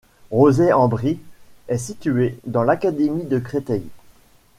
Rozay-en-Brie 0.31 1.19
est 1.67 1.77
située 1.77 2.39
dans 2.47 2.63
l'académie 2.63 3.25
de 3.25 3.37
Créteil. 3.37 3.83